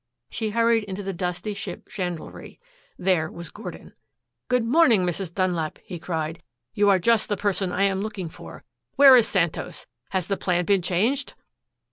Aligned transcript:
She 0.31 0.49
hurried 0.49 0.83
into 0.85 1.03
the 1.03 1.13
dusty 1.13 1.53
ship 1.53 1.87
chandlery. 1.87 2.59
There 2.97 3.29
was 3.31 3.51
Gordon. 3.51 3.93
"Good 4.47 4.63
morning, 4.65 5.05
Mrs. 5.05 5.31
Dunlap," 5.31 5.77
he 5.83 5.99
cried. 5.99 6.41
"You 6.73 6.89
are 6.89 6.97
just 6.97 7.29
the 7.29 7.37
person 7.37 7.71
I 7.71 7.83
am 7.83 8.01
looking 8.01 8.27
for. 8.27 8.63
Where 8.95 9.15
is 9.15 9.27
Santos? 9.27 9.85
Has 10.09 10.25
the 10.25 10.37
plan 10.37 10.65
been 10.65 10.81
changed?" 10.81 11.35